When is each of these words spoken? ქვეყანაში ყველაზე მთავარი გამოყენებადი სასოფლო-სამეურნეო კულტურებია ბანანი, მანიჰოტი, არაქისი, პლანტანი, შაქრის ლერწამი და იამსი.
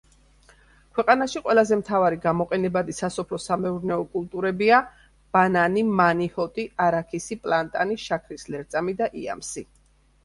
ქვეყანაში 0.99 1.41
ყველაზე 1.47 1.77
მთავარი 1.81 2.17
გამოყენებადი 2.23 2.95
სასოფლო-სამეურნეო 3.01 4.07
კულტურებია 4.15 4.81
ბანანი, 5.37 5.85
მანიჰოტი, 6.01 6.67
არაქისი, 6.87 7.41
პლანტანი, 7.47 8.03
შაქრის 8.09 8.49
ლერწამი 8.57 8.99
და 9.03 9.15
იამსი. 9.25 9.69